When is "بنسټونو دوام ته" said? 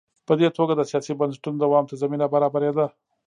1.19-1.95